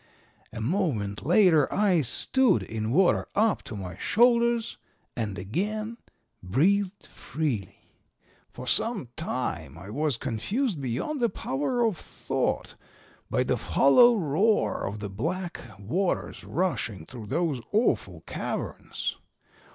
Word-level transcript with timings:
A 0.51 0.59
moment 0.61 1.23
later 1.23 1.71
I 1.71 2.01
stood 2.01 2.63
in 2.63 2.89
water 2.89 3.27
up 3.35 3.61
to 3.65 3.75
my 3.75 3.97
shoulders 3.97 4.79
and 5.15 5.37
again 5.37 5.97
breathed 6.41 7.05
freely. 7.05 7.81
For 8.49 8.65
some 8.65 9.09
time 9.15 9.77
I 9.77 9.91
was 9.91 10.17
confused 10.17 10.81
beyond 10.81 11.19
the 11.19 11.29
power 11.29 11.85
of 11.85 11.97
thought 11.97 12.73
by 13.29 13.43
the 13.43 13.57
hollow 13.57 14.17
roar 14.17 14.87
of 14.87 15.01
the 15.01 15.09
black 15.11 15.61
waters 15.77 16.43
rushing 16.43 17.05
through 17.05 17.27
those 17.27 17.61
awful 17.71 18.21
caverns. 18.21 19.17